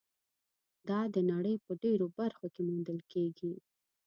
دا 0.87 0.99
د 1.15 1.17
نړۍ 1.31 1.55
په 1.65 1.71
ډېرو 1.83 2.05
برخو 2.19 2.45
کې 2.53 2.61
موندل 2.69 2.99
کېږي. 3.11 3.53